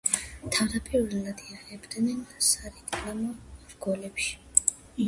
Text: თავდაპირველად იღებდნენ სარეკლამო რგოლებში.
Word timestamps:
თავდაპირველად 0.55 1.43
იღებდნენ 1.57 2.25
სარეკლამო 2.49 3.33
რგოლებში. 3.77 4.37